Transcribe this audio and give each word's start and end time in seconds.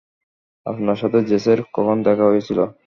আপনার 0.65 0.97
সাথে 1.01 1.19
জেসের 1.29 1.59
কখন 1.75 1.97
দেখা 2.07 2.25
হয়েছিল? 2.27 2.59